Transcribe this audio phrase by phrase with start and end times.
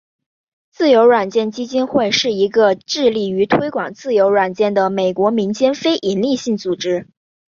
[0.71, 7.07] 自由软件基金会是一个致力于推广自由软件的美国民间非营利性组织。